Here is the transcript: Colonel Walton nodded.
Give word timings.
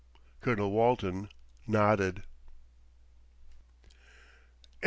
Colonel 0.41 0.71
Walton 0.71 1.29
nodded. 1.67 2.23